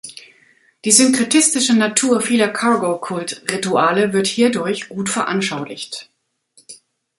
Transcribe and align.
Die 0.83 0.91
synkretistische 0.91 1.75
Natur 1.75 2.21
vieler 2.21 2.47
Cargo-Kult-Rituale 2.47 4.13
wird 4.13 4.25
hierdurch 4.25 4.89
gut 4.89 5.09
veranschaulicht. 5.09 6.09